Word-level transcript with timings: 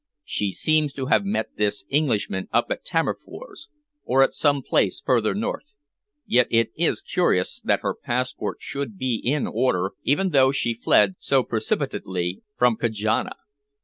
"She 0.25 0.51
seems 0.51 0.93
to 0.93 1.05
have 1.13 1.25
met 1.25 1.57
this 1.57 1.85
Englishman 1.89 2.47
up 2.51 2.71
at 2.71 2.83
Tammerfors, 2.83 3.69
or 4.03 4.23
at 4.23 4.33
some 4.33 4.63
place 4.63 4.99
further 4.99 5.35
north, 5.35 5.73
yet 6.25 6.47
it 6.49 6.71
is 6.75 7.03
curious 7.03 7.61
that 7.63 7.81
her 7.81 7.93
passport 7.93 8.57
should 8.61 8.97
be 8.97 9.21
in 9.23 9.45
order 9.45 9.91
even 10.01 10.29
though 10.29 10.51
she 10.51 10.73
fled 10.73 11.17
so 11.19 11.43
precipitately 11.43 12.41
from 12.57 12.77
Kajana. 12.77 13.35